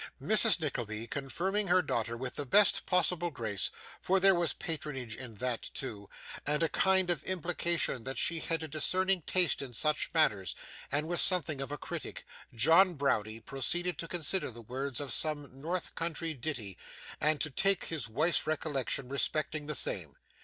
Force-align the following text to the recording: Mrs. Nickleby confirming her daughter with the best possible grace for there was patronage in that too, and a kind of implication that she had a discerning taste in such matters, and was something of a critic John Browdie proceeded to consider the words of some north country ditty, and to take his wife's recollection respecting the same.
Mrs. 0.19 0.59
Nickleby 0.59 1.05
confirming 1.05 1.67
her 1.67 1.83
daughter 1.83 2.17
with 2.17 2.33
the 2.33 2.43
best 2.47 2.87
possible 2.87 3.29
grace 3.29 3.69
for 4.01 4.19
there 4.19 4.33
was 4.33 4.51
patronage 4.51 5.15
in 5.15 5.35
that 5.35 5.69
too, 5.75 6.09
and 6.43 6.63
a 6.63 6.69
kind 6.69 7.11
of 7.11 7.23
implication 7.25 8.03
that 8.03 8.17
she 8.17 8.39
had 8.39 8.63
a 8.63 8.67
discerning 8.67 9.21
taste 9.21 9.61
in 9.61 9.75
such 9.75 10.09
matters, 10.11 10.55
and 10.91 11.07
was 11.07 11.21
something 11.21 11.61
of 11.61 11.71
a 11.71 11.77
critic 11.77 12.25
John 12.51 12.95
Browdie 12.95 13.41
proceeded 13.41 13.99
to 13.99 14.07
consider 14.07 14.49
the 14.49 14.63
words 14.63 14.99
of 14.99 15.13
some 15.13 15.61
north 15.61 15.93
country 15.93 16.33
ditty, 16.33 16.79
and 17.19 17.39
to 17.39 17.51
take 17.51 17.83
his 17.85 18.09
wife's 18.09 18.47
recollection 18.47 19.07
respecting 19.07 19.67
the 19.67 19.75
same. 19.75 20.15